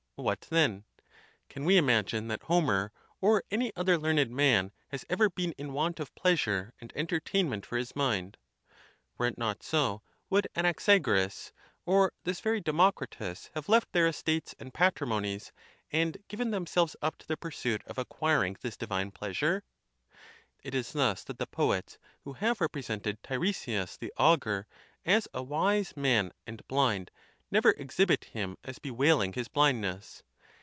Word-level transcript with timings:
What, 0.15 0.41
then! 0.51 0.83
can 1.49 1.65
we 1.65 1.79
im 1.79 1.87
agine 1.87 2.27
that 2.27 2.43
Homer, 2.43 2.91
or 3.21 3.43
any 3.49 3.75
other 3.75 3.97
learned 3.97 4.29
man, 4.29 4.71
has 4.89 5.03
ever 5.09 5.31
been 5.31 5.51
in 5.53 5.73
want 5.73 5.99
of 5.99 6.13
pleasure 6.13 6.75
and 6.79 6.93
entertainment 6.95 7.65
for 7.65 7.75
his 7.75 7.95
mind? 7.95 8.37
Were 9.17 9.25
it 9.25 9.39
not 9.39 9.63
so, 9.63 10.03
would 10.29 10.47
Anaxagoras, 10.55 11.53
or 11.87 12.13
this 12.23 12.39
very 12.39 12.61
Democri 12.61 13.07
tus, 13.09 13.49
have 13.55 13.67
left 13.67 13.93
their 13.93 14.05
estates 14.07 14.53
and 14.59 14.71
patrimonies, 14.71 15.51
and 15.91 16.19
given 16.27 16.51
them 16.51 16.67
selves 16.67 16.95
up 17.01 17.17
to 17.17 17.27
the 17.27 17.35
pursuit 17.37 17.81
of 17.87 17.97
acquiring 17.97 18.57
this 18.61 18.77
divine 18.77 19.09
pleasure? 19.09 19.63
It 20.61 20.75
is 20.75 20.93
thus 20.93 21.23
that 21.23 21.39
the 21.39 21.47
poets 21.47 21.97
who 22.25 22.33
have 22.33 22.61
represented 22.61 23.23
Tiresias 23.23 23.97
the 23.97 24.13
Augur 24.17 24.67
as 25.03 25.27
a 25.33 25.41
wise 25.41 25.97
man 25.97 26.31
and 26.45 26.61
blind 26.67 27.09
never 27.53 27.71
exhibit 27.71 28.23
him 28.23 28.57
as 28.63 28.79
be 28.79 28.89
wailing 28.89 29.33
his 29.33 29.49
blindness. 29.49 30.23